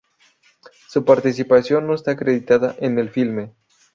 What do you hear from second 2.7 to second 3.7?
en el filme.